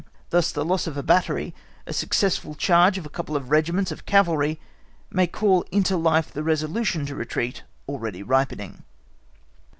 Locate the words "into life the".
5.71-6.41